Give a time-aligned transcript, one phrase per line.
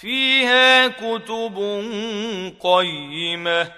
[0.00, 1.56] فيها كتب
[2.60, 3.72] قيمة.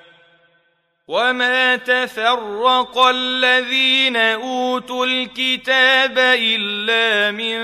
[1.08, 7.58] وما تفرق الذين اوتوا الكتاب الا من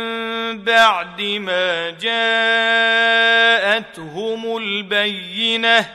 [0.65, 1.91] بعد ما
[3.71, 5.91] جاءتهم البينه.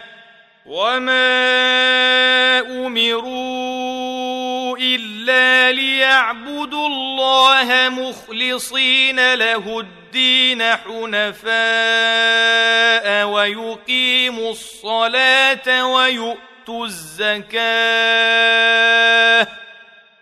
[0.65, 1.29] وما
[6.19, 11.47] الا ليعبدوا الله مخلصين له الدين حنفاء
[13.27, 17.59] ويقيموا الصلاة ويؤتوا الزكاة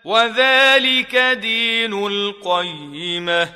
[0.03, 3.49] وذلك دين القيمة.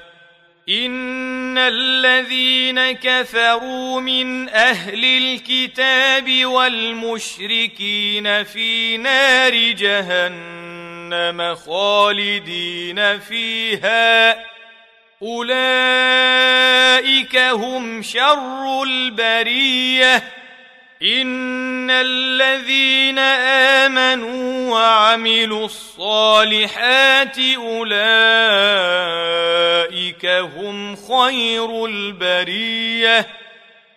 [0.69, 9.71] إن الذين كفروا من أهل الكتاب والمشركين في نار
[11.11, 14.37] جهنم خالدين فيها.
[15.21, 15.75] أولئك
[17.37, 20.23] هم شر البرية.
[21.01, 23.19] إن الذين
[23.89, 27.95] آمنوا وعملوا الصالحات أولئك
[30.25, 33.40] هم خير البرية.